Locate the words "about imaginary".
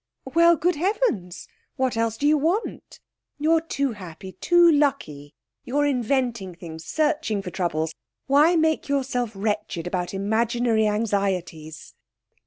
9.85-10.87